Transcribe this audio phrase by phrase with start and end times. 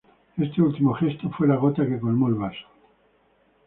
[0.35, 2.65] Este último gesto fue la gota que colmó el vaso.